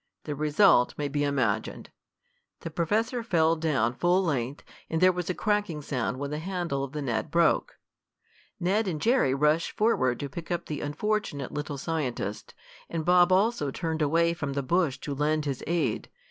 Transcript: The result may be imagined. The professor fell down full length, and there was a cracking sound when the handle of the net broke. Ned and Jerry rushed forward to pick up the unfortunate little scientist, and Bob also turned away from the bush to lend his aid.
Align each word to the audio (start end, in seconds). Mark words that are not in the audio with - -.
The 0.23 0.33
result 0.33 0.95
may 0.97 1.07
be 1.09 1.23
imagined. 1.23 1.91
The 2.61 2.71
professor 2.71 3.21
fell 3.21 3.55
down 3.55 3.93
full 3.93 4.23
length, 4.23 4.63
and 4.89 4.99
there 4.99 5.11
was 5.11 5.29
a 5.29 5.35
cracking 5.35 5.83
sound 5.83 6.17
when 6.17 6.31
the 6.31 6.39
handle 6.39 6.83
of 6.83 6.91
the 6.93 7.03
net 7.03 7.29
broke. 7.29 7.77
Ned 8.59 8.87
and 8.87 8.99
Jerry 8.99 9.35
rushed 9.35 9.77
forward 9.77 10.19
to 10.21 10.27
pick 10.27 10.49
up 10.49 10.65
the 10.65 10.81
unfortunate 10.81 11.51
little 11.51 11.77
scientist, 11.77 12.55
and 12.89 13.05
Bob 13.05 13.31
also 13.31 13.69
turned 13.69 14.01
away 14.01 14.33
from 14.33 14.53
the 14.53 14.63
bush 14.63 14.97
to 15.01 15.13
lend 15.13 15.45
his 15.45 15.63
aid. 15.67 16.09